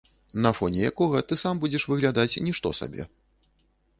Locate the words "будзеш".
1.65-1.85